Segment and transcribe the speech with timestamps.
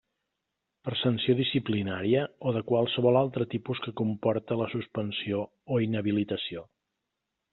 [0.87, 5.45] Per sanció disciplinària o de qualsevol altre tipus que comporte la suspensió
[5.77, 6.67] o inhabilitació.